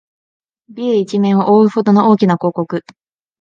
[0.67, 2.83] ビル一面をおおうほどの大きな広告